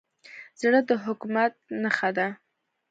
زړه 0.61 0.79
د 0.89 0.91
حکمت 1.03 1.53
نښه 1.83 2.09
ده. 2.17 2.27